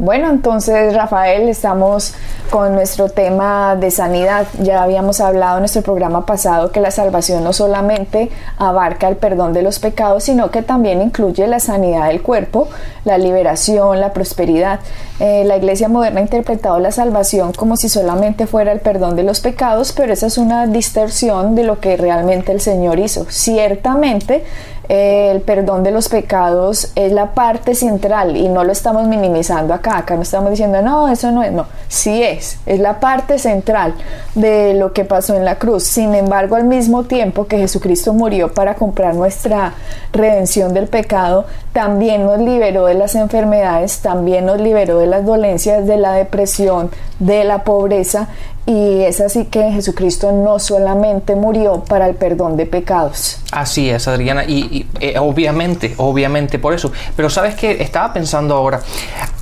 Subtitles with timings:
[0.00, 2.14] Bueno, entonces Rafael, estamos
[2.50, 4.46] con nuestro tema de sanidad.
[4.62, 9.54] Ya habíamos hablado en nuestro programa pasado que la salvación no solamente abarca el perdón
[9.54, 12.68] de los pecados, sino que también incluye la sanidad del cuerpo,
[13.04, 14.78] la liberación, la prosperidad.
[15.18, 19.24] Eh, la iglesia moderna ha interpretado la salvación como si solamente fuera el perdón de
[19.24, 23.26] los pecados, pero esa es una distorsión de lo que realmente el Señor hizo.
[23.28, 24.44] Ciertamente,
[24.88, 29.74] eh, el perdón de los pecados es la parte central y no lo estamos minimizando
[29.74, 33.38] acá, acá no estamos diciendo, no, eso no es, no, sí es, es la parte
[33.38, 33.94] central
[34.34, 35.84] de lo que pasó en la cruz.
[35.84, 39.74] Sin embargo, al mismo tiempo que Jesucristo murió para comprar nuestra
[40.12, 45.86] redención del pecado, también nos liberó de las enfermedades, también nos liberó de las dolencias,
[45.86, 48.28] de la depresión, de la pobreza
[48.68, 53.38] y es así que Jesucristo no solamente murió para el perdón de pecados.
[53.50, 56.92] Así es, Adriana, y, eh, obviamente, obviamente por eso.
[57.16, 58.82] Pero sabes que estaba pensando ahora,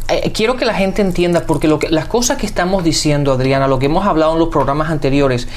[0.09, 3.67] eh, quiero que la gente entienda, porque lo que, las cosas que estamos diciendo, Adriana,
[3.67, 5.49] lo que hemos hablado en los programas anteriores,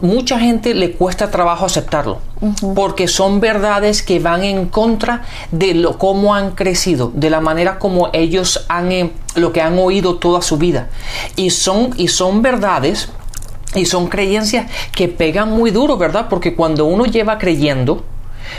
[0.00, 2.18] mucha gente le cuesta trabajo aceptarlo,
[2.74, 7.80] porque son verdades que van en contra de lo cómo han crecido, de la manera
[7.80, 10.88] como ellos han, eh, lo que han oído toda su vida,
[11.34, 13.08] y son, y son verdades
[13.74, 16.28] y son creencias que pegan muy duro, ¿verdad?
[16.30, 18.04] Porque cuando uno lleva creyendo,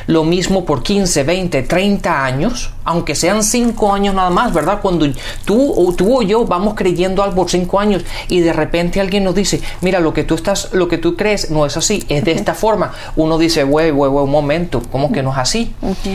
[0.07, 4.79] lo mismo por 15, 20, 30 años, aunque sean 5 años nada más, ¿verdad?
[4.81, 5.05] Cuando
[5.45, 9.23] tú o, tú o yo vamos creyendo algo por 5 años y de repente alguien
[9.23, 12.23] nos dice, mira, lo que tú estás, lo que tú crees no es así, es
[12.23, 12.93] de esta forma.
[13.15, 15.73] Uno dice, güey, güey, güey, un momento, ¿cómo que no es así?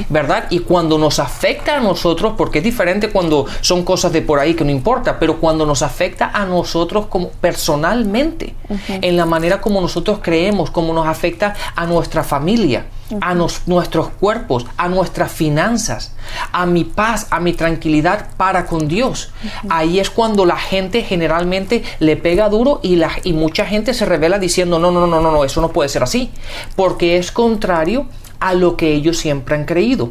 [0.09, 0.47] ¿Verdad?
[0.51, 4.55] Y cuando nos afecta a nosotros, porque es diferente cuando son cosas de por ahí
[4.55, 8.55] que no importa, pero cuando nos afecta a nosotros como personalmente,
[8.89, 12.87] en la manera como nosotros creemos, como nos afecta a nuestra familia
[13.21, 16.15] a nuestros cuerpos, a nuestras finanzas,
[16.53, 19.33] a mi paz, a mi tranquilidad para con Dios.
[19.69, 24.05] Ahí es cuando la gente generalmente le pega duro y, la, y mucha gente se
[24.05, 26.31] revela diciendo, no, no, no, no, no, eso no puede ser así,
[26.77, 28.07] porque es contrario
[28.41, 30.11] a lo que ellos siempre han creído.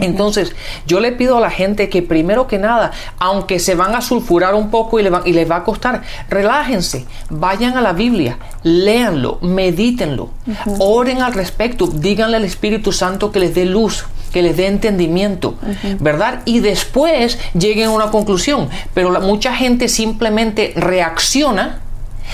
[0.00, 0.54] Entonces,
[0.86, 4.54] yo le pido a la gente que primero que nada, aunque se van a sulfurar
[4.54, 10.30] un poco y, les va a costar, relájense, vayan a la Biblia, léanlo, medítenlo,
[10.78, 15.54] oren al respecto, díganle al Espíritu Santo que les dé luz, que les dé entendimiento,
[16.00, 16.42] ¿verdad?
[16.44, 18.68] Y después lleguen a una conclusión.
[18.92, 21.80] Pero mucha gente simplemente reacciona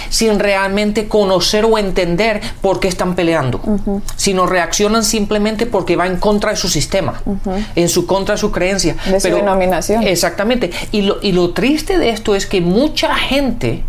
[0.08, 3.60] sin realmente conocer o entender por qué están peleando,
[4.16, 7.22] sino reaccionan simplemente porque va en contra de su sistema,
[7.74, 8.96] en su contra de su creencia.
[9.06, 10.02] De su denominación.
[10.02, 10.70] Exactamente.
[10.90, 13.84] Y lo, y lo triste de esto es que mucha gente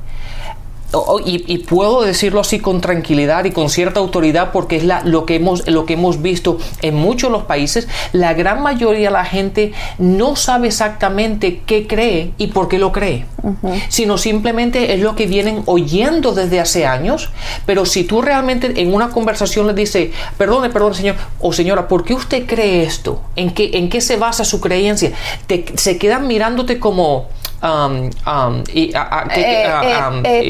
[1.26, 5.36] y, puedo decirlo así con tranquilidad y con cierta autoridad porque es la, lo, que
[5.36, 9.26] hemos, lo que hemos visto en muchos de los países, la gran mayoría de la
[9.26, 13.26] gente no sabe exactamente qué cree y por qué lo cree,
[13.90, 17.32] sino simplemente es lo que vienen oyendo desde hace años,
[17.66, 22.04] pero si tú realmente en una conversación le dices, perdone, perdone señor o señora, ¿por
[22.04, 23.22] qué usted cree esto?
[23.36, 25.12] ¿En qué, en qué se basa su creencia?
[25.48, 27.28] Te, se quedan mirándote como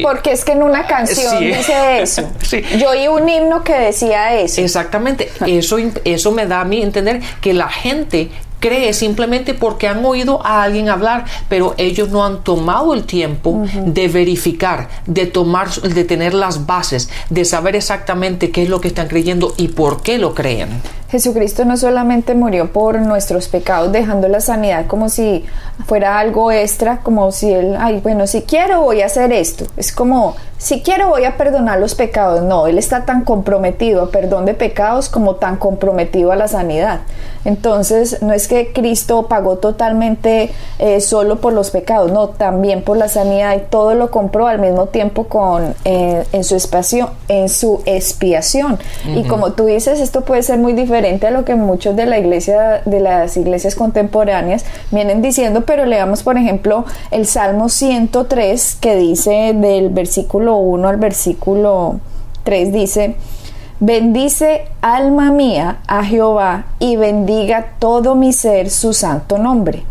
[0.02, 2.28] porque es que en una canción dice eso.
[2.78, 4.60] Yo oí un himno que decía eso.
[4.60, 5.30] Exactamente.
[5.46, 8.30] Eso, eso me da a mí entender que la gente
[8.64, 13.64] cree simplemente porque han oído a alguien hablar, pero ellos no han tomado el tiempo
[13.84, 18.88] de verificar, de tomar, de tener las bases, de saber exactamente qué es lo que
[18.88, 20.80] están creyendo y por qué lo creen.
[21.14, 25.44] Jesucristo no solamente murió por nuestros pecados, dejando la sanidad como si
[25.86, 29.64] fuera algo extra, como si él, ay, bueno, si quiero voy a hacer esto.
[29.76, 32.42] Es como, si quiero voy a perdonar los pecados.
[32.42, 37.02] No, él está tan comprometido a perdón de pecados como tan comprometido a la sanidad.
[37.44, 42.96] Entonces, no es que Cristo pagó totalmente eh, solo por los pecados, no, también por
[42.96, 47.48] la sanidad y todo lo compró al mismo tiempo con eh, en su espacio, en
[47.48, 48.78] su expiación.
[49.06, 52.18] Y como tú dices, esto puede ser muy diferente a lo que muchos de la
[52.18, 58.96] iglesia, de las iglesias contemporáneas vienen diciendo, pero leamos por ejemplo el Salmo 103 que
[58.96, 62.00] dice del versículo 1 al versículo
[62.44, 63.16] 3 dice
[63.80, 69.82] Bendice alma mía a Jehová y bendiga todo mi ser su santo nombre.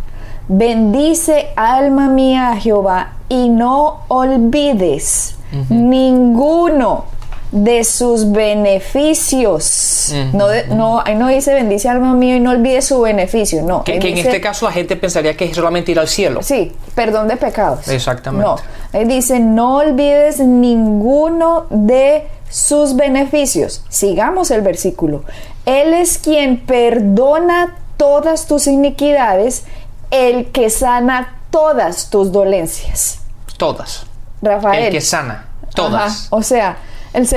[0.48, 5.36] Bendice alma mía a Jehová y no olvides
[5.70, 7.06] ninguno
[7.54, 10.12] de sus beneficios.
[10.34, 13.62] no, no, ahí no dice bendice alma mío y no olvide su beneficio.
[13.62, 13.84] No.
[13.84, 16.42] Que, en este caso la gente pensaría que es solamente ir al cielo.
[16.42, 17.88] Sí, perdón de pecados.
[17.88, 18.48] Exactamente.
[18.48, 18.56] No.
[18.92, 23.86] Él dice no olvides ninguno de sus beneficios.
[23.88, 25.24] Sigamos el versículo.
[25.68, 29.66] Él es quien perdona todas tus iniquidades,
[30.10, 33.20] el que sana todas tus dolencias.
[33.58, 34.08] Todas.
[34.42, 34.86] Rafael.
[34.86, 35.46] El que sana.
[35.76, 36.28] Todas.
[36.32, 36.78] O sea,
[37.14, 37.28] el,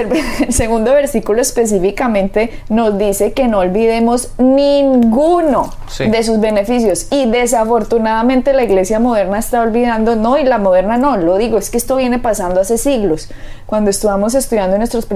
[0.53, 8.65] segundo versículo específicamente nos dice que no olvidemos ninguno de sus beneficios y desafortunadamente la
[8.65, 12.19] iglesia moderna está olvidando, no, y la moderna no, lo digo, es que esto viene
[12.19, 13.29] pasando hace siglos.
[13.67, 15.07] Cuando estuvamos estudiando en, nuestros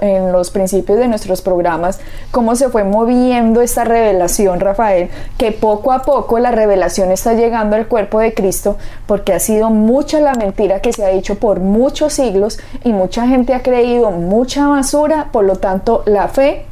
[0.00, 1.98] en los principios de nuestros programas,
[2.30, 7.76] cómo se fue moviendo esta revelación, Rafael, que poco a poco la revelación está llegando
[7.76, 11.60] al cuerpo de Cristo, porque ha sido mucha la mentira que se ha dicho por
[11.60, 16.66] muchos siglos y mucha gente ha creído mucha basura, por lo tanto la fe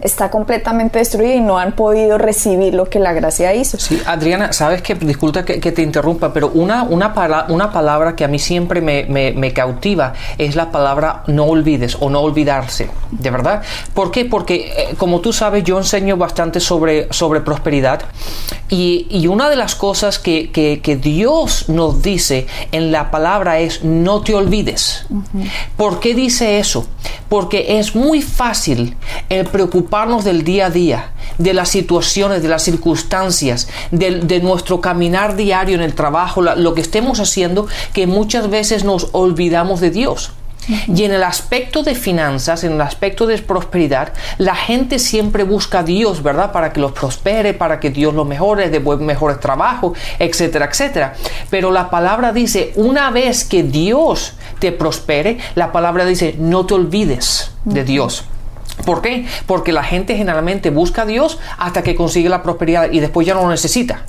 [0.00, 3.78] está completamente destruida y no han podido recibir lo que la gracia hizo.
[3.78, 7.12] Sí, Adriana, sabes que, disculpa que, te interrumpa, pero una, una,
[7.48, 12.20] una palabra que a mí siempre me, cautiva es la palabra no olvides o no
[12.20, 13.62] olvidarse, ¿de verdad?
[13.94, 14.24] ¿Por qué?
[14.24, 18.02] Porque eh, como tú sabes, yo enseño bastante sobre, sobre prosperidad
[18.70, 24.34] y, una de las cosas que, Dios nos dice en la palabra es no te
[24.34, 25.06] olvides.
[25.76, 26.86] ¿Por qué dice eso?
[27.28, 28.96] Porque es muy fácil
[29.28, 29.87] el preocuparse
[30.24, 35.82] del día a día, de las situaciones, de las circunstancias, de, nuestro caminar diario en
[35.82, 40.32] el trabajo, lo que estemos haciendo, que muchas veces nos olvidamos de Dios.
[40.94, 45.78] Y en el aspecto de finanzas, en el aspecto de prosperidad, la gente siempre busca
[45.78, 46.52] a Dios, ¿verdad?
[46.52, 51.14] Para que los prospere, para que Dios los mejore, de mejores trabajos, etcétera, etcétera.
[51.48, 56.74] Pero la palabra dice, una vez que Dios te prospere, la palabra dice, no te
[56.74, 58.24] olvides de Dios.
[58.84, 59.26] ¿Por qué?
[59.46, 63.34] Porque la gente generalmente busca a Dios hasta que consigue la prosperidad y después ya
[63.34, 64.04] no lo necesita.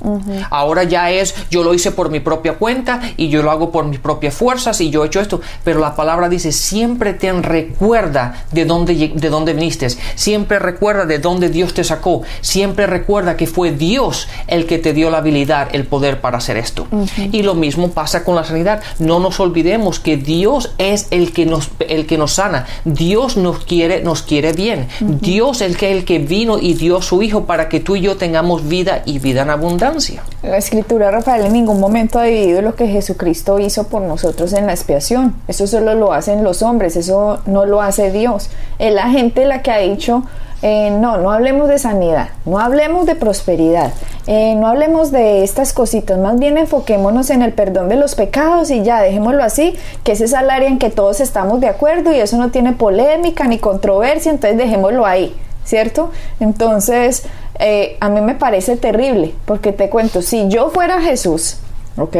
[0.50, 3.84] Ahora ya es, yo lo hice por mi propia cuenta y yo lo hago por
[3.84, 5.40] mis propias fuerzas y yo he hecho esto.
[5.64, 9.88] Pero la palabra dice, siempre ten recuerda de dónde, de dónde viniste.
[10.14, 12.22] Siempre recuerda de dónde Dios te sacó.
[12.40, 16.56] Siempre recuerda que fue Dios el que te dio la habilidad, el poder para hacer
[16.56, 16.86] esto.
[17.32, 18.82] Y lo mismo pasa con la sanidad.
[18.98, 22.66] No nos olvidemos que Dios es el que nos, el que nos sana.
[22.84, 24.59] Dios nos quiere, nos quiere bien.
[25.00, 28.02] Dios es el que, el que vino y dio su Hijo para que tú y
[28.02, 30.22] yo tengamos vida y vida en abundancia.
[30.42, 34.66] La escritura, Rafael, en ningún momento ha dividido lo que Jesucristo hizo por nosotros en
[34.66, 35.34] la expiación.
[35.48, 38.50] Eso solo lo hacen los hombres, eso no lo hace Dios.
[38.78, 40.24] Es la gente la que ha dicho,
[40.62, 43.92] eh, no, no hablemos de sanidad, no hablemos de prosperidad,
[44.26, 48.70] eh, no hablemos de estas cositas, más bien enfoquémonos en el perdón de los pecados
[48.70, 49.74] y ya, dejémoslo así,
[50.04, 52.72] que ese es el área en que todos estamos de acuerdo y eso no tiene
[52.72, 55.34] polémica ni controversia, entonces dejémoslo ahí,
[55.64, 56.10] ¿cierto?
[56.40, 57.24] Entonces,
[57.58, 61.56] eh, a mí me parece terrible, porque te cuento, si yo fuera Jesús,
[61.96, 62.16] ¿ok?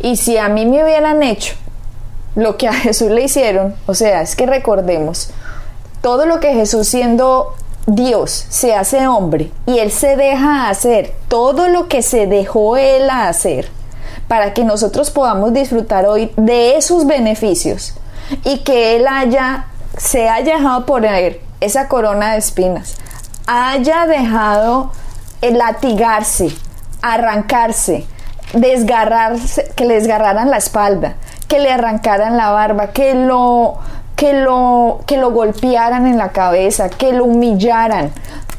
[0.00, 1.54] Y si a mí me hubieran hecho
[2.34, 5.30] lo que a Jesús le hicieron, o sea, es que recordemos,
[6.02, 7.54] todo lo que Jesús siendo
[7.86, 13.10] Dios se hace hombre y Él se deja hacer todo lo que se dejó Él
[13.10, 13.68] a hacer
[14.28, 17.94] para que nosotros podamos disfrutar hoy de esos beneficios
[18.44, 19.66] y que Él haya,
[19.96, 22.96] se haya dejado poner esa corona de espinas,
[23.46, 24.92] haya dejado
[25.40, 26.50] el latigarse,
[27.02, 28.06] arrancarse,
[28.52, 31.16] desgarrarse, que le desgarraran la espalda,
[31.48, 33.78] que le arrancaran la barba, que lo
[34.20, 38.12] que lo, que lo golpearan en la cabeza, que lo humillaran,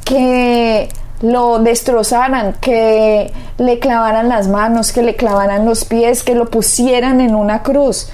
[0.03, 0.89] que
[1.22, 7.22] lo destrozaran, que le clavaran las manos, que le clavaran los pies, que lo pusieran
[7.22, 8.10] en una cruz,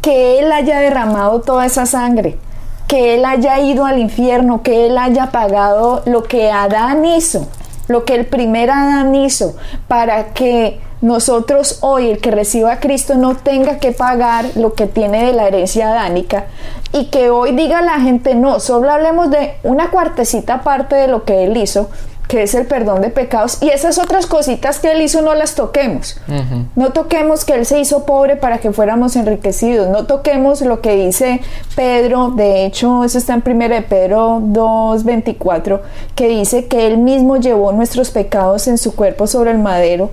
[0.00, 2.38] que Él haya derramado toda esa sangre,
[2.86, 7.48] que Él haya ido al infierno, que Él haya pagado lo que Adán hizo,
[7.88, 9.56] lo que el primer Adán hizo,
[9.88, 14.86] para que nosotros hoy, el que reciba a Cristo, no tenga que pagar lo que
[14.86, 16.46] tiene de la herencia adánica.
[16.92, 21.24] Y que hoy diga la gente, no, solo hablemos de una cuartecita parte de lo
[21.24, 21.88] que Él hizo,
[22.28, 25.54] que es el perdón de pecados, y esas otras cositas que Él hizo no las
[25.54, 26.20] toquemos.
[26.76, 30.94] No toquemos que Él se hizo pobre para que fuéramos enriquecidos, no toquemos lo que
[30.94, 31.40] dice
[31.74, 35.80] Pedro, de hecho eso está en 1 de Pedro 2.24,
[36.14, 40.10] que dice que Él mismo llevó nuestros pecados en su cuerpo sobre el madero,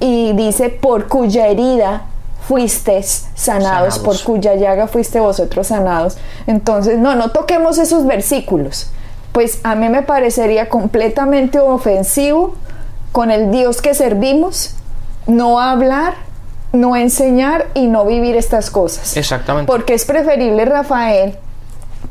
[0.00, 2.02] y dice, por cuya herida
[2.46, 6.18] fuisteis sanados, por cuya llaga fuiste vosotros sanados.
[6.46, 8.90] Entonces, no, no toquemos esos versículos
[9.34, 12.54] pues a mí me parecería completamente ofensivo
[13.12, 14.76] con el Dios que servimos
[15.26, 16.14] no hablar
[16.74, 19.16] no enseñar y no vivir estas cosas.
[19.16, 19.70] Exactamente.
[19.70, 21.36] Porque es preferible, Rafael,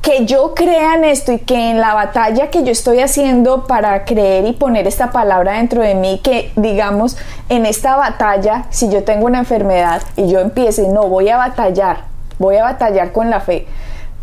[0.02, 4.06] que yo crea en esto y que en la batalla que yo estoy haciendo para
[4.06, 7.18] creer y poner esta palabra dentro de mí, que digamos,
[7.50, 12.06] en esta batalla, si yo tengo una enfermedad y yo empiece, no, voy a batallar,
[12.40, 13.68] voy a batallar con la fe.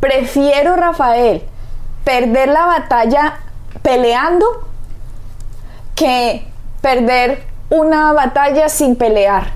[0.01, 1.43] Prefiero, Rafael,
[2.05, 3.39] perder la batalla
[3.83, 4.47] peleando
[5.95, 6.47] que
[6.81, 9.53] perder una batalla sin pelear.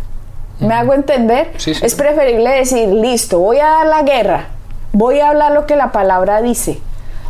[0.61, 1.51] ¿Me hago entender?
[1.57, 1.85] Sí, sí.
[1.85, 4.47] Es preferible decir, listo, voy a dar la guerra,
[4.93, 6.81] voy a hablar lo que la palabra dice,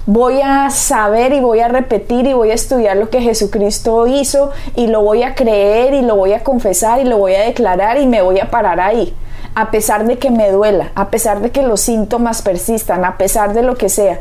[0.06, 4.50] voy a saber y voy a repetir y voy a estudiar lo que Jesucristo hizo
[4.76, 7.98] y lo voy a creer y lo voy a confesar y lo voy a declarar
[7.98, 9.14] y me voy a parar ahí.
[9.54, 13.54] A pesar de que me duela, a pesar de que los síntomas persistan, a pesar
[13.54, 14.20] de lo que sea,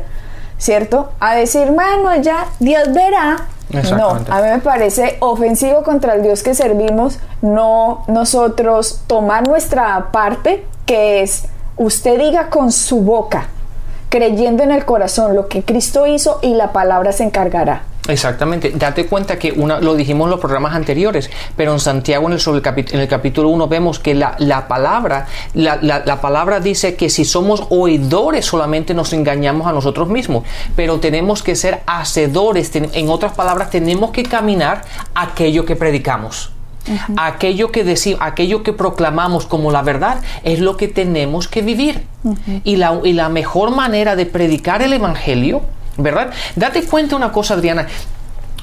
[0.58, 1.10] ¿cierto?
[1.20, 3.48] A decir, bueno, ya Dios verá,
[3.96, 10.10] no, a mí me parece ofensivo contra el Dios que servimos no nosotros tomar nuestra
[10.12, 11.46] parte, que es
[11.76, 13.48] usted diga con su boca,
[14.08, 17.82] creyendo en el corazón lo que Cristo hizo y la palabra se encargará.
[18.06, 18.70] Exactamente.
[18.74, 22.40] Date cuenta que una, lo dijimos en los programas anteriores, pero en Santiago en el,
[22.40, 26.60] sobre el en el capítulo 1 vemos que la, la palabra, la, la- la palabra
[26.60, 30.44] dice que si somos oidores solamente nos engañamos a nosotros mismos,
[30.76, 32.70] pero tenemos que ser hacedores.
[32.76, 34.82] En otras palabras, tenemos que caminar
[35.14, 36.50] aquello que predicamos.
[37.16, 42.06] Aquello que decimos, aquello que proclamamos como la verdad es lo que tenemos que vivir.
[42.64, 45.62] y, la, y la mejor manera de predicar el evangelio,
[45.98, 46.30] ¿verdad?
[46.56, 47.86] Date cuenta una cosa, Adriana.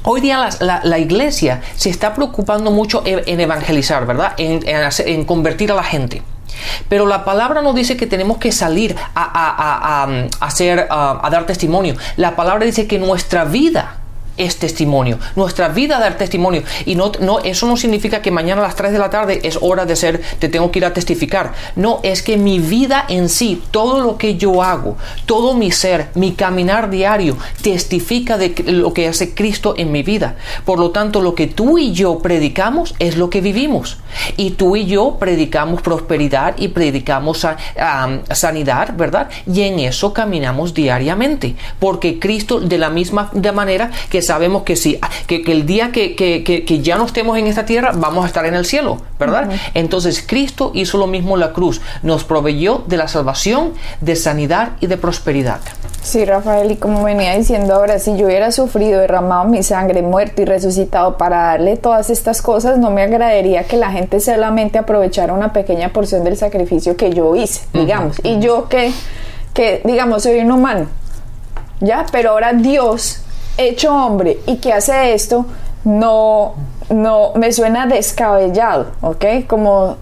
[0.03, 4.33] Hoy día la, la- la iglesia se está preocupando mucho en, en evangelizar, ¿verdad?
[4.37, 6.23] En, en hacer- en convertir a la gente.
[6.89, 11.45] Pero la palabra nos dice que tenemos que salir a, a- a- hacer, a dar
[11.45, 11.95] testimonio.
[12.17, 13.97] La palabra dice que nuestra vida
[14.37, 15.19] es testimonio.
[15.35, 16.63] Nuestra vida dar testimonio.
[16.85, 19.57] Y no, no, eso no significa que mañana a las 3 de la tarde es
[19.61, 21.53] hora de ser, te tengo que ir a testificar.
[21.75, 26.09] No, es que mi vida en sí, todo lo que yo hago, todo mi ser,
[26.15, 30.35] mi caminar diario, testifica de lo que hace Cristo en mi vida.
[30.65, 33.97] Por lo tanto, lo que tú y yo predicamos es lo que vivimos.
[34.37, 39.29] Y tú y yo predicamos prosperidad y predicamos am, sanidad, ¿verdad?
[39.45, 41.55] Y en eso caminamos diariamente.
[41.79, 45.91] Porque Cristo, de la misma de manera que sabemos que sí, que, que el día
[45.91, 48.65] que, que- que- que ya no estemos en esta tierra, vamos a estar en el
[48.65, 49.49] cielo, ¿verdad?
[49.73, 51.81] Entonces, Cristo hizo lo mismo en la cruz.
[52.03, 55.59] Nos proveyó de la salvación, de sanidad y de prosperidad.
[56.03, 60.41] Sí, Rafael, y como venía diciendo ahora, si yo hubiera sufrido, derramado mi sangre, muerto
[60.41, 65.31] y resucitado para darle todas estas cosas, no me agradaría que la gente solamente aprovechara
[65.33, 68.17] una pequeña porción del sacrificio que yo hice, digamos.
[68.23, 68.91] Y yo que,
[69.53, 70.87] que, digamos, soy un humano,
[71.81, 72.05] ¿ya?
[72.11, 73.20] Pero ahora Dios,
[73.57, 75.45] hecho hombre, y que hace esto,
[75.83, 76.53] no,
[76.89, 79.25] no, me suena descabellado, ¿ok?
[79.47, 79.97] Como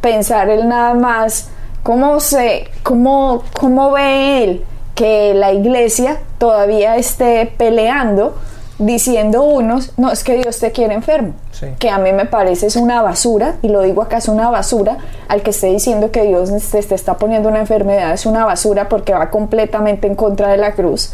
[0.00, 1.48] pensar él nada más,
[1.82, 8.36] ¿cómo se, cómo, cómo ve él que la iglesia todavía esté peleando
[8.78, 11.66] diciendo unos, no, es que Dios te quiere enfermo, Sí.
[11.78, 14.98] que a mí me parece es una basura, y lo digo acá, es una basura,
[15.28, 18.88] al que esté diciendo que Dios te, te está poniendo una enfermedad, es una basura
[18.88, 21.12] porque va completamente en contra de la cruz.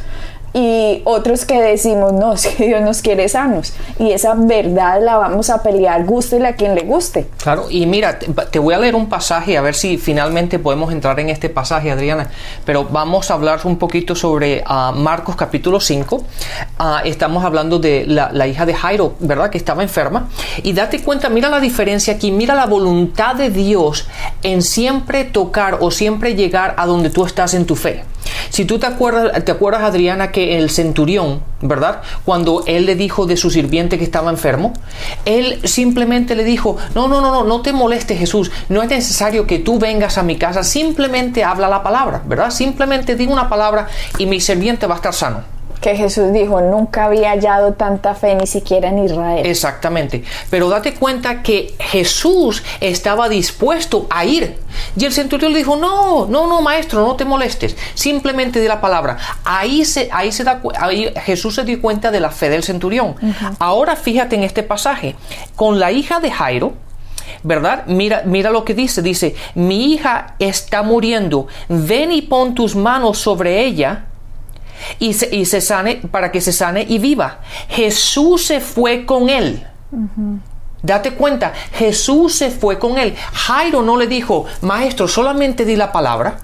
[0.53, 3.73] Y otros que decimos, no, es que Dios nos quiere sanos.
[3.99, 7.29] Y esa verdad la vamos a pelear, guste a quien le guste.
[7.43, 11.19] Claro, y mira, te, voy a leer un pasaje, a ver si finalmente podemos entrar
[11.21, 12.31] en este pasaje, Adriana,
[12.65, 16.25] pero vamos a hablar un poquito sobre ah, Marcos capítulo 5.
[16.79, 19.51] Ah, estamos hablando de la, la hija de Jairo, ¿verdad?
[19.51, 20.29] Que estaba enferma.
[20.63, 24.09] Y date cuenta, mira la diferencia aquí, mira la voluntad de Dios
[24.43, 28.05] en siempre tocar o siempre llegar a donde tú estás en tu fe.
[28.51, 32.03] Si tú te acuerdas, te acuerdas, Adriana, que el centurión, ¿verdad?
[32.25, 34.73] Cuando él le dijo de su sirviente que estaba enfermo,
[35.25, 39.47] él simplemente le dijo, no, no, no, no, no te molestes Jesús, no es necesario
[39.47, 42.51] que tú vengas a mi casa, simplemente habla la palabra, ¿verdad?
[42.51, 45.60] Simplemente diga una palabra y mi sirviente va a estar sano.
[45.81, 49.47] Que Jesús dijo, nunca había hallado tanta fe ni siquiera en Israel.
[49.47, 50.23] Exactamente.
[50.51, 54.57] Pero date cuenta que Jesús estaba dispuesto a ir.
[54.97, 57.77] Y el centurión le dijo, no, no, no, maestro, no te molestes.
[57.95, 59.17] Simplemente di la palabra.
[59.45, 63.17] Ahí, se, ahí, se da, ahí Jesús se dio cuenta de la fe del centurión.
[63.59, 65.17] Ahora fíjate en este pasaje.
[65.57, 66.75] Con la hija de Jairo,
[67.43, 67.85] ¿verdad?
[67.87, 69.03] Mira, mira lo que dice.
[69.03, 71.47] Dice, mi hija está muriendo.
[71.69, 74.07] Ven y pon tus manos sobre ella
[74.99, 77.41] y se, y se sane para que se sane y viva.
[77.69, 79.67] Jesús se fue con él.
[80.83, 83.15] Date cuenta, Jesús se fue con él.
[83.33, 86.39] Jairo no le dijo, maestro, solamente di la palabra.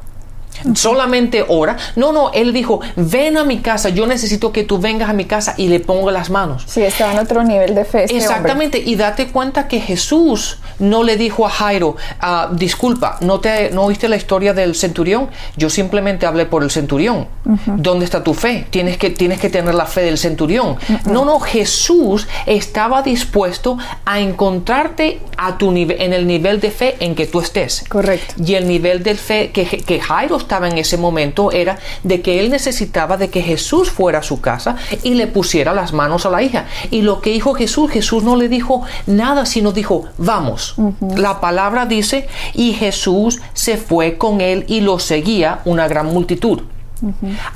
[0.74, 1.76] Solamente ora.
[1.96, 5.24] No, no, él dijo, ven a mi casa, yo necesito que tú vengas a mi
[5.24, 6.64] casa y le ponga las manos.
[6.66, 8.04] Sí, estaba en otro nivel de fe.
[8.04, 13.40] este Exactamente, y date cuenta que Jesús no le dijo a Jairo, ah, disculpa, ¿no,
[13.40, 15.28] te, ¿no oíste la historia del centurión?
[15.56, 17.28] Yo simplemente hablé por el centurión.
[17.66, 18.66] ¿Dónde está tu fe?
[18.70, 20.76] Tienes que, tienes que tener la fe del centurión.
[21.04, 27.14] No, no, Jesús estaba dispuesto a encontrarte a tu en el nivel de fe en
[27.14, 27.84] que tú estés.
[27.88, 28.34] Correcto.
[28.42, 32.38] Y el nivel de fe que, que Jairo estaba en ese momento era de que
[32.38, 36.30] él necesitaba de que Jesús fuera a su casa y le pusiera las manos a
[36.30, 36.66] la hija.
[36.92, 40.76] Y lo que dijo Jesús, Jesús no le dijo nada, sino dijo, vamos.
[41.16, 46.62] La palabra dice, y Jesús se fue con él y lo seguía una gran multitud.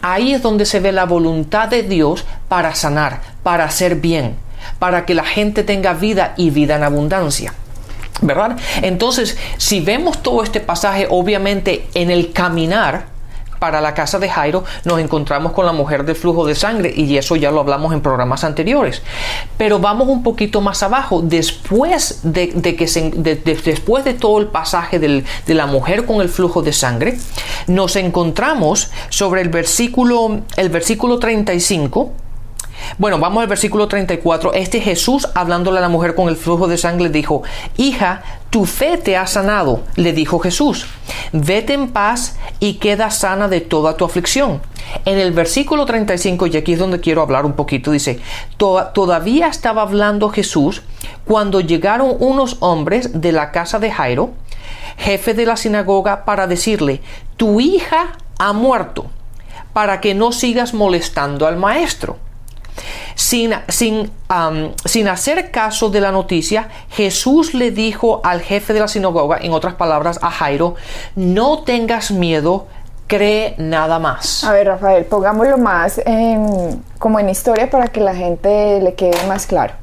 [0.03, 4.35] Ahí es donde se ve la voluntad de Dios para sanar, para hacer bien,
[4.81, 7.55] para que la gente tenga vida y vida en abundancia.
[8.23, 8.59] ¿Verdad?
[8.83, 13.07] Entonces, si vemos todo este pasaje, obviamente en el caminar,
[13.61, 17.17] para la casa de Jairo nos encontramos con la mujer del flujo de sangre y
[17.17, 19.03] eso ya lo hablamos en programas anteriores.
[19.57, 25.55] Pero vamos un poquito más abajo, después de, que después de todo el pasaje de
[25.55, 27.19] la mujer con el flujo de sangre,
[27.69, 32.13] nos encontramos sobre el versículo, el versículo 35
[32.99, 34.53] bueno, vamos al versículo 34.
[34.55, 37.43] Este Jesús, hablándole a la mujer con el flujo de sangre, dijo,
[37.77, 40.87] hija, tu fe te ha sanado, le dijo Jesús.
[41.33, 44.61] Vete en paz y queda sana de toda tu aflicción.
[45.05, 48.21] En el versículo 35, y aquí es donde quiero hablar un poquito, dice,
[48.57, 50.83] todavía estaba hablando Jesús
[51.25, 54.31] cuando llegaron unos hombres de la casa de Jairo,
[54.97, 57.01] jefe de la sinagoga, para decirle,
[57.37, 59.07] tu hija ha muerto,
[59.73, 62.19] para que no sigas molestando al maestro.
[63.21, 64.11] Sin, sin,
[64.87, 69.53] sin, hacer caso de la noticia, Jesús le dijo al jefe de la sinagoga, en
[69.53, 70.75] otras palabras a Jairo,
[71.17, 72.67] no tengas miedo,
[73.09, 74.43] cree nada más.
[74.43, 76.01] A ver, Rafael, pongámoslo más
[76.99, 79.75] como en historia para que la gente le quede más claro.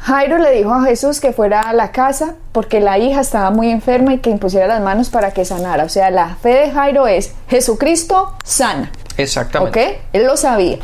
[0.00, 3.70] Jairo le dijo a Jesús que fuera a la casa porque la hija estaba muy
[3.70, 5.84] enferma y que impusiera las manos para que sanara.
[5.84, 8.90] O sea, la fe de Jairo es Jesucristo sana.
[9.16, 9.80] Exactamente.
[9.80, 9.98] ¿Ok?
[10.14, 10.78] Él lo sabía.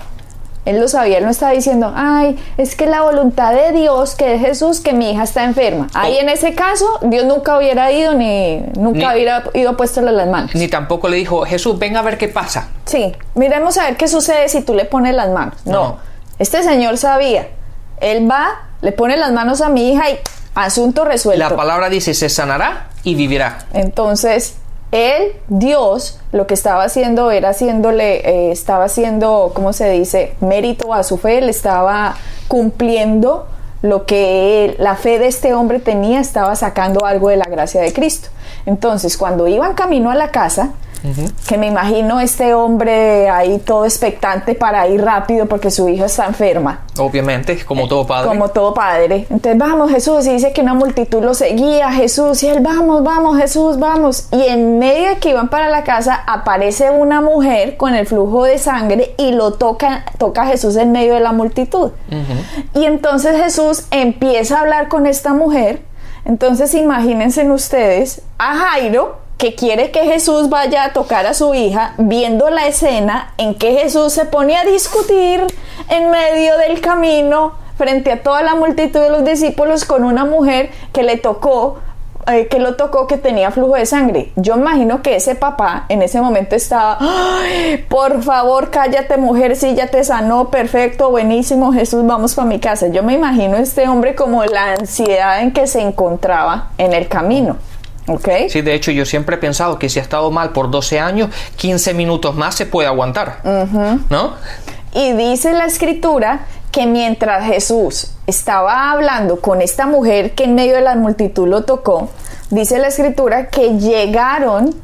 [0.68, 4.34] Él lo sabía, él no estaba diciendo, ay, es que la voluntad de Dios, que
[4.34, 5.86] es Jesús, que mi hija está enferma.
[5.94, 6.20] Ahí oh.
[6.20, 10.54] en ese caso, Dios nunca hubiera ido ni nunca hubiera ido a puestos las manos.
[10.54, 12.68] Ni tampoco le dijo, Jesús, ven a ver qué pasa.
[12.84, 15.54] Sí, miremos a ver qué sucede si tú le pones las manos.
[15.64, 16.00] No,
[16.38, 17.48] este señor sabía.
[18.02, 20.18] Él va, le pone las manos a mi hija y
[20.54, 21.48] asunto resuelto.
[21.48, 23.60] La palabra dice, se sanará y vivirá.
[23.72, 24.56] Entonces,
[24.90, 30.94] él, Dios, lo que estaba haciendo era haciéndole, eh, estaba haciendo, ¿cómo se dice?, mérito
[30.94, 32.16] a su fe, le estaba
[32.48, 33.46] cumpliendo
[33.82, 37.92] lo que la fe de este hombre tenía, estaba sacando algo de la gracia de
[37.92, 38.28] Cristo.
[38.66, 40.72] Entonces, cuando iban camino a la casa,
[41.46, 46.26] que me imagino este hombre ahí todo expectante para ir rápido porque su hija está
[46.26, 46.80] enferma.
[46.98, 48.28] Obviamente, como todo padre.
[48.28, 49.26] Como todo padre.
[49.30, 53.38] Entonces, vamos Jesús, y dice que una multitud lo seguía, Jesús, y él, vamos, vamos,
[53.38, 54.28] Jesús, vamos.
[54.32, 58.44] Y en medio de que iban para la casa, aparece una mujer con el flujo
[58.44, 61.92] de sangre y lo toca, toca a Jesús en medio de la multitud.
[62.74, 65.82] Y entonces Jesús empieza a hablar con esta mujer.
[66.24, 71.94] Entonces, imagínense ustedes a Jairo, que quiere que Jesús vaya a tocar a su hija,
[71.96, 75.46] viendo la escena en que Jesús se pone a discutir
[75.88, 80.70] en medio del camino frente a toda la multitud de los discípulos con una mujer
[80.92, 81.78] que le tocó
[82.30, 84.32] eh, que lo tocó que tenía flujo de sangre.
[84.36, 86.98] Yo imagino que ese papá en ese momento estaba,
[87.88, 92.88] por favor, cállate mujer, si ya te sanó, perfecto, buenísimo, Jesús, vamos para mi casa.
[92.88, 97.56] Yo me imagino este hombre como la ansiedad en que se encontraba en el camino.
[98.48, 101.30] Sí, de hecho yo siempre he pensado que si ha estado mal por 12 años,
[101.56, 103.40] 15 minutos más se puede aguantar,
[104.10, 104.34] ¿no?
[104.92, 110.74] Y dice la escritura que mientras Jesús estaba hablando con esta mujer que en medio
[110.74, 112.10] de la multitud lo tocó,
[112.50, 114.74] dice la escritura que llegaron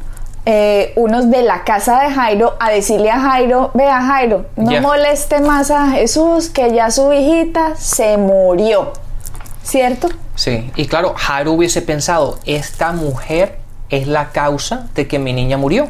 [0.47, 5.41] eh, unos de la casa de Jairo a decirle a Jairo, vea Jairo, no moleste
[5.41, 8.93] más a Jesús, que ya su hijita se murió.
[9.65, 10.09] ¿Cierto?
[10.35, 15.57] Sí, y claro, Jairo hubiese pensado, esta mujer es la causa de que mi niña
[15.57, 15.89] murió.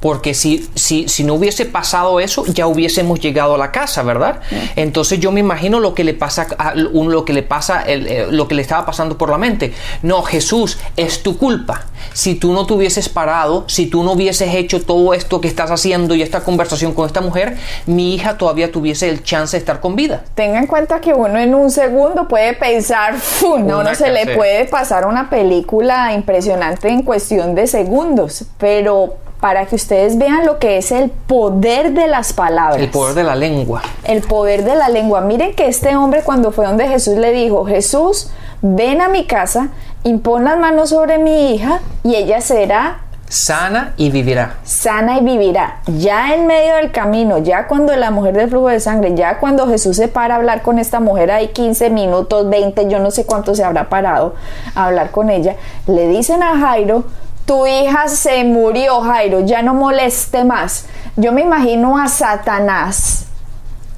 [0.00, 4.40] Porque si, si, si no hubiese pasado eso, ya hubiésemos llegado a la casa, ¿verdad?
[4.76, 8.46] Entonces yo me imagino lo que le pasa, a, lo que le pasa, eh, lo
[8.48, 9.72] que le estaba pasando por la mente.
[10.02, 11.86] No, Jesús, es tu culpa.
[12.12, 15.70] Si tú no te hubieses parado, si tú no hubieses hecho todo esto que estás
[15.70, 17.56] haciendo y esta conversación con esta mujer,
[17.86, 20.24] mi hija todavía tuviese el chance de estar con vida.
[20.34, 24.66] Tenga en cuenta que uno en un segundo puede pensar, no, no se le puede
[24.66, 30.76] pasar una película impresionante en cuestión de segundos, pero para que ustedes vean lo que
[30.76, 32.80] es el poder de las palabras.
[32.80, 33.80] El poder de la lengua.
[34.02, 35.20] El poder de la lengua.
[35.20, 38.28] Miren que este hombre cuando fue donde Jesús le dijo, Jesús,
[38.60, 39.68] ven a mi casa,
[40.02, 44.56] impon las manos sobre mi hija y ella será sana y vivirá.
[44.64, 45.78] Sana y vivirá.
[45.86, 49.68] Ya en medio del camino, ya cuando la mujer del flujo de sangre, ya cuando
[49.68, 53.24] Jesús se para a hablar con esta mujer, hay 15 minutos, 20, yo no sé
[53.26, 54.34] cuánto se habrá parado
[54.74, 55.54] a hablar con ella,
[55.86, 57.04] le dicen a Jairo,
[57.46, 60.86] tu hija se murió, Jairo, ya no moleste más.
[61.16, 63.26] Yo me imagino a Satanás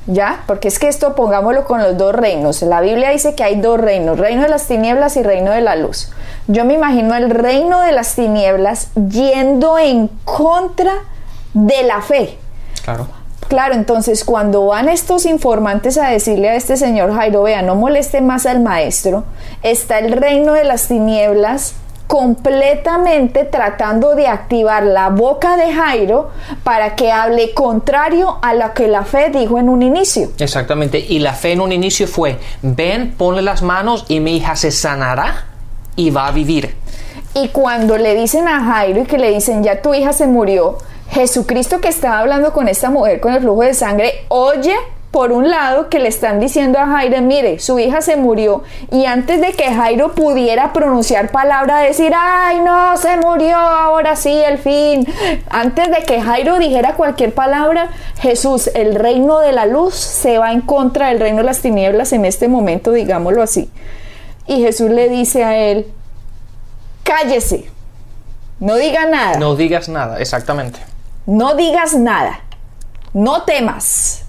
[0.08, 0.42] ¿Ya?
[0.46, 2.62] Porque es que esto pongámoslo con los dos reinos.
[2.62, 5.76] La Biblia dice que hay dos reinos, reino de las tinieblas y reino de la
[5.76, 6.10] luz.
[6.46, 10.92] Yo me imagino el reino de las tinieblas yendo en contra
[11.52, 12.38] de la fe.
[12.82, 13.06] Claro.
[13.48, 18.22] Claro, entonces cuando van estos informantes a decirle a este señor Jairo, vea, no moleste
[18.22, 19.24] más al maestro,
[19.62, 21.74] está el reino de las tinieblas
[22.08, 26.30] completamente tratando de activar la boca de Jairo
[26.64, 30.30] para que hable contrario a lo que la fe dijo en un inicio.
[30.38, 34.56] Exactamente, y la fe en un inicio fue, ven, ponle las manos y mi hija
[34.56, 35.44] se sanará
[35.96, 36.74] y va a vivir.
[37.34, 40.78] Y cuando le dicen a Jairo y que le dicen, ya tu hija se murió,
[41.10, 44.74] Jesucristo que estaba hablando con esta mujer con el flujo de sangre, oye
[45.10, 49.06] por un lado, que le están diciendo a Jairo, mire, su hija se murió, y
[49.06, 54.58] antes de que Jairo pudiera pronunciar palabra, decir, ay, no, se murió, ahora sí, el
[54.58, 55.06] fin,
[55.48, 57.88] antes de que Jairo dijera cualquier palabra,
[58.20, 62.12] Jesús, el reino de la luz, se va en contra del reino de las tinieblas
[62.12, 63.70] en este momento, digámoslo así.
[64.46, 65.86] Y Jesús le dice a él,
[67.02, 67.70] cállese,
[68.60, 69.38] no diga nada.
[69.38, 70.80] No digas nada, exactamente.
[71.24, 72.40] No digas nada,
[73.14, 74.27] no temas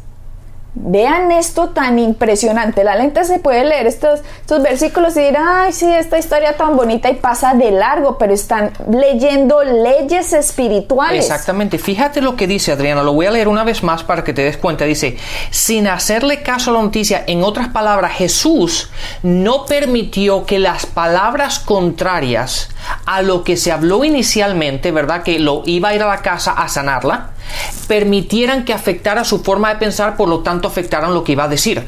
[0.82, 2.86] Vean esto tan impresionante.
[2.86, 6.78] La lente se puede leer estos, estos versículos y decir, ay, sí, esta historia tan
[6.78, 11.26] bonita y pasa de largo, pero están leyendo leyes espirituales.
[11.26, 11.78] Exactamente.
[11.78, 13.04] Fíjate lo que dice Adriana.
[13.04, 14.86] Lo voy a leer una vez más para que te des cuenta.
[14.86, 15.18] Dice,
[15.52, 18.90] sin hacerle caso a la noticia, en otras palabras, Jesús
[19.22, 22.70] no permitió que las palabras contrarias
[23.06, 25.24] a lo que se habló inicialmente, ¿verdad?
[25.24, 27.32] Que lo iba a ir a la casa a sanarla
[27.88, 31.48] permitieran que afectara su forma de pensar, por lo tanto afectaran lo que iba a
[31.48, 31.84] decir.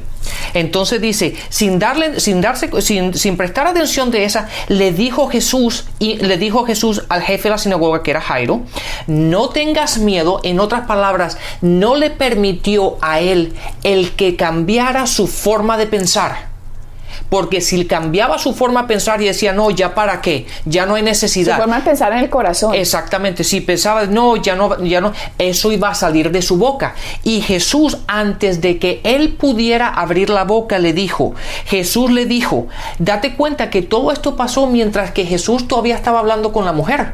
[0.53, 5.85] Entonces dice, sin darle, sin darse, sin, sin, prestar atención de esa, le dijo Jesús
[5.99, 8.61] y le dijo Jesús al jefe de la sinagoga que era Jairo,
[9.07, 15.27] no tengas miedo, en otras palabras, no le permitió a él el que cambiara su
[15.27, 16.50] forma de pensar
[17.31, 20.95] porque si cambiaba su forma de pensar y decía, no, ya para qué, ya no
[20.95, 21.55] hay necesidad.
[21.55, 22.75] Su forma de pensar en el corazón.
[22.75, 26.93] Exactamente, si pensaba, no, ya no, ya no, eso iba a salir de su boca.
[27.23, 31.33] Y Jesús, antes de que él pudiera abrir la boca, le dijo,
[31.67, 32.67] Jesús le dijo,
[32.99, 37.13] date cuenta que todo esto pasó mientras que Jesús todavía estaba hablando con la mujer.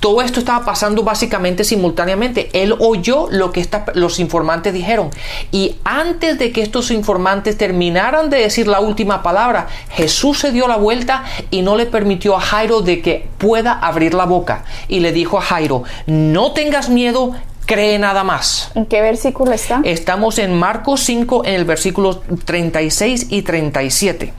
[0.00, 2.50] Todo esto estaba pasando básicamente simultáneamente.
[2.52, 5.10] Él oyó lo que los informantes dijeron.
[5.50, 10.68] Y antes de que estos informantes terminaran de decir la última palabra, Jesús se dio
[10.68, 14.64] la vuelta y no le permitió a Jairo de que pueda abrir la boca.
[14.88, 17.34] Y le dijo a Jairo, no tengas miedo,
[17.66, 18.70] cree nada más.
[18.74, 19.80] ¿En qué versículo está?
[19.84, 24.32] Estamos en Marcos 5 en el versículo 36 y 37.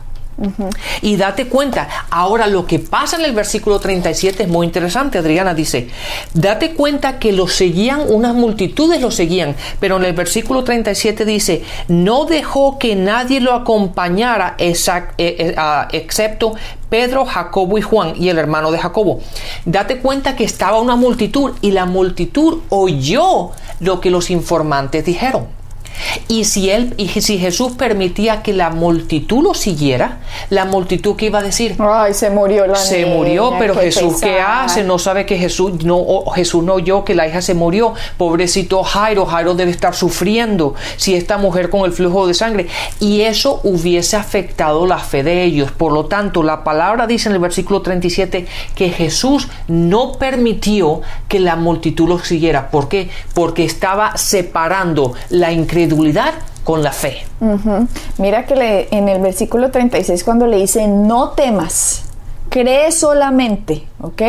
[1.02, 5.18] Y date cuenta, ahora lo que pasa en el versículo 37 es muy interesante.
[5.18, 5.90] Adriana dice,
[6.34, 11.64] date cuenta que lo seguían, unas multitudes lo seguían, pero en el versículo 37 dice,
[11.88, 14.74] no dejó que nadie lo acompañara eh,
[15.18, 15.56] eh,
[15.92, 16.54] excepto
[16.90, 19.20] Pedro, Jacobo y Juan y el hermano de Jacobo.
[19.66, 25.59] Date cuenta que estaba una multitud y la multitud oyó lo que los informantes dijeron.
[26.28, 31.26] Y si él y si Jesús permitía que la multitud lo siguiera, la multitud que
[31.26, 34.84] iba a decir, ay, se murió la Se murió, pero Jesús qué hace?
[34.84, 37.94] No sabe que Jesús no Jesús no oyó que la hija se murió.
[38.18, 42.68] Pobrecito Jairo, Jairo debe estar sufriendo si esta mujer con el flujo de sangre
[43.00, 45.72] y eso hubiese afectado la fe de ellos.
[45.72, 51.40] Por lo tanto, la palabra dice en el versículo 37 que Jesús no permitió que
[51.40, 52.70] la multitud lo siguiera.
[52.72, 53.10] ¿Por qué?
[53.34, 55.89] Porque estaba separando la incredulidad
[56.64, 57.26] con la fe.
[58.18, 62.04] Mira que en el versículo 36 cuando le dice, no temas,
[62.50, 64.22] cree solamente, ¿ok?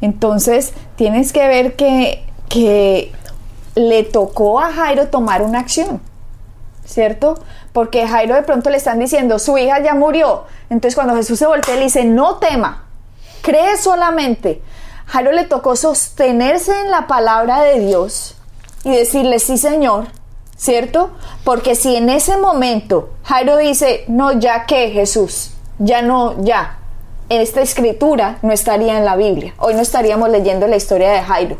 [0.00, 3.12] Entonces tienes que ver que, que
[3.74, 6.00] le tocó a Jairo tomar una acción,
[6.84, 7.38] ¿cierto?
[7.72, 10.44] Porque Jairo de pronto le están diciendo, su hija ya murió.
[10.70, 12.84] Entonces cuando Jesús se voltea le dice, no tema,
[13.42, 14.62] cree solamente.
[15.06, 18.36] Jairo le tocó sostenerse en la palabra de Dios
[18.84, 20.06] y decirle, sí Señor,
[20.58, 21.12] ¿cierto?
[21.44, 26.78] Porque si en ese momento Jairo dice, no, ya que Jesús, ya no, ya,
[27.30, 29.54] esta escritura no estaría en la Biblia.
[29.56, 31.56] Hoy no estaríamos leyendo la historia de Jairo,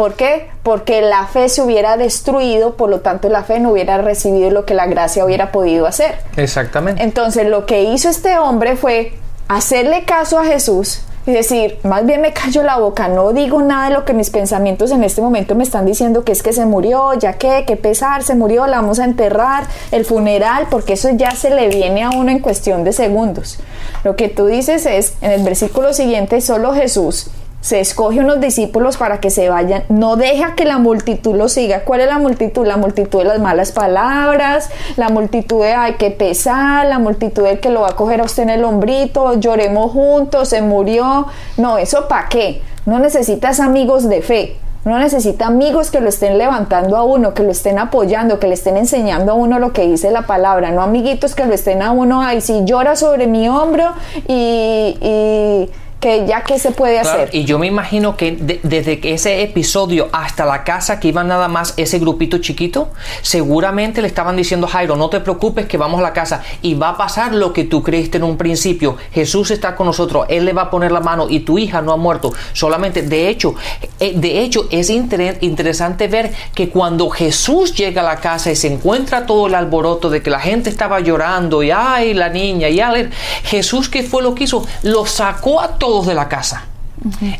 [0.00, 0.48] ¿Por qué?
[0.62, 4.64] Porque la fe se hubiera destruido, por lo tanto la fe no hubiera recibido lo
[4.64, 6.14] que la gracia hubiera podido hacer.
[6.36, 7.02] Exactamente.
[7.02, 12.20] Entonces lo que hizo este hombre fue hacerle caso a Jesús, y decir, más bien
[12.20, 15.54] me callo la boca, no digo nada de lo que mis pensamientos en este momento
[15.54, 18.76] me están diciendo que es que se murió, ya que, que pesar, se murió, la
[18.80, 22.84] vamos a enterrar, el funeral, porque eso ya se le viene a uno en cuestión
[22.84, 23.58] de segundos.
[24.04, 27.30] Lo que tú dices es, en el versículo siguiente, solo Jesús
[27.60, 31.84] se escoge unos discípulos para que se vayan, no deja que la multitud lo siga.
[31.84, 32.66] ¿Cuál es la multitud?
[32.66, 37.60] La multitud de las malas palabras, la multitud de hay que pesar, la multitud del
[37.60, 41.26] que lo va a coger a usted en el hombrito, lloremos juntos, se murió.
[41.58, 42.62] No, eso para qué?
[42.86, 44.56] No necesitas amigos de fe.
[44.82, 48.54] No necesita amigos que lo estén levantando a uno, que lo estén apoyando, que le
[48.54, 50.70] estén enseñando a uno lo que dice la palabra.
[50.70, 53.92] No amiguitos que lo estén a uno, ahí si llora sobre mi hombro
[54.26, 57.28] y, y que ya que se puede hacer.
[57.32, 58.32] Y yo me imagino que
[58.62, 62.88] desde que ese episodio hasta la casa que iban nada más ese grupito chiquito,
[63.20, 66.90] seguramente le estaban diciendo Jairo, no te preocupes que vamos a la casa y va
[66.90, 68.96] a pasar lo que tú creíste en un principio.
[69.12, 71.92] Jesús está con nosotros, Él le va a poner la mano y tu hija no
[71.92, 72.32] ha muerto.
[72.54, 73.54] Solamente, de hecho,
[73.98, 78.72] eh, de hecho es interesante ver que cuando Jesús llega a la casa y se
[78.72, 82.80] encuentra todo el alboroto de que la gente estaba llorando y ay, la niña y
[82.80, 83.10] ay,
[83.44, 84.66] Jesús, ¿qué fue lo que hizo?
[84.82, 86.66] Lo sacó a todos de la casa.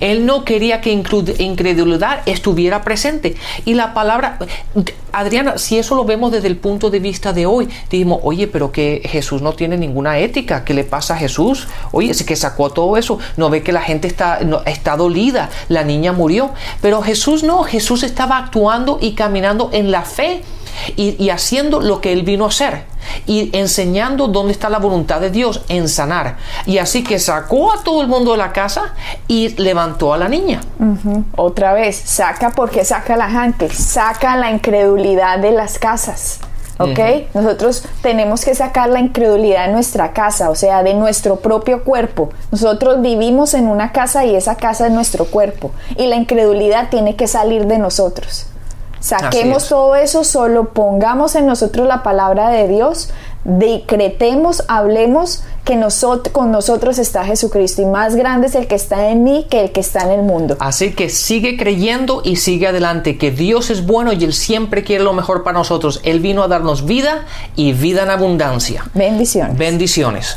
[0.00, 3.36] Él no quería que incredulidad estuviera presente.
[3.64, 4.38] Y la palabra,
[5.12, 8.72] Adriana, si eso lo vemos desde el punto de vista de hoy, dijimos, oye, pero
[8.72, 11.68] que Jesús no tiene ninguna ética, ¿qué le pasa a Jesús?
[11.92, 16.12] Oye, que sacó todo eso, no ve que la gente está, está dolida, la niña
[16.12, 16.50] murió.
[16.80, 20.42] Pero Jesús no, Jesús estaba actuando y caminando en la fe
[20.96, 22.84] y, haciendo lo que Él vino a hacer
[23.26, 26.36] y enseñando dónde está la voluntad de Dios en sanar.
[26.66, 28.94] Y así que sacó a todo el mundo de la casa
[29.26, 30.60] y levantó a la niña.
[31.36, 36.40] Otra vez, saca porque saca la gente, saca la incredulidad de las casas.
[36.80, 36.98] ¿Ok?
[37.34, 42.30] Nosotros tenemos que sacar la incredulidad de nuestra casa, o sea, de nuestro propio cuerpo.
[42.50, 45.72] Nosotros vivimos en una casa y esa casa es nuestro cuerpo.
[45.98, 48.49] Y la incredulidad tiene que salir de nosotros.
[49.00, 53.10] Saquemos todo eso, solo pongamos en nosotros la palabra de Dios,
[53.44, 59.08] decretemos, hablemos que nosotros, con nosotros está Jesucristo y más grande es el que está
[59.08, 60.56] en mí que el que está en el mundo.
[60.60, 65.02] Así que sigue creyendo y sigue adelante, que Dios es bueno y Él siempre quiere
[65.02, 66.00] lo mejor para nosotros.
[66.04, 67.24] Él vino a darnos vida
[67.56, 68.84] y vida en abundancia.
[68.94, 69.56] Bendiciones.
[69.56, 70.36] Bendiciones.